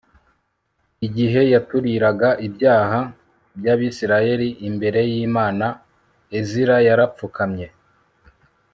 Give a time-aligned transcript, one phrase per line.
[1.05, 2.99] igihe yaturiraga ibyaha
[3.57, 5.67] by'abisirayeli imbere y'imana,
[6.37, 7.67] ezira yarapfukamye